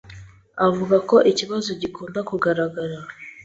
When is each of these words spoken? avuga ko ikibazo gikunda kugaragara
avuga 0.67 0.95
ko 1.09 1.15
ikibazo 1.31 1.69
gikunda 1.81 2.19
kugaragara 2.29 2.97